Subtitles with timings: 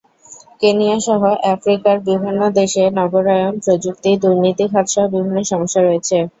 [0.61, 1.21] কেনিয়াসহ
[1.53, 6.17] আফ্রিকার বিভিন্ন দেশে নগরায়ণ, প্রযুক্তি, দুর্নীতি খাতসহ বিভিন্ন সমস্যা রয়েছে।